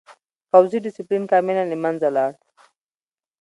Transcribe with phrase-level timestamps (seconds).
[0.49, 2.31] پوځي ډسپلین کاملاً له منځه لاړ.